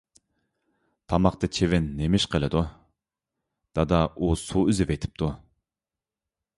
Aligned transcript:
_تاماقتا 1.13 1.49
چىۋىن 1.57 1.91
نېمىش 2.01 2.27
قىلدۇ؟_ 2.33 2.65
دادا، 3.81 4.01
ئۇ 4.17 4.35
سۇ 4.47 4.67
ئۈزۈۋېتىپتۇ. 4.71 5.35